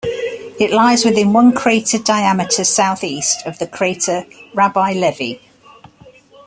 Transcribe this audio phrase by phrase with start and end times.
[0.59, 5.35] It lies within one crater diameter southeast of the crater Rabbi Levi.